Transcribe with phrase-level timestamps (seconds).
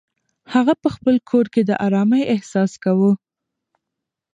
[0.53, 3.11] هغه په خپل کور کې د ارامۍ احساس کاوه.